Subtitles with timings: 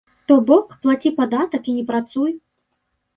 [0.29, 2.31] То бок, плаці падатак і не працуй!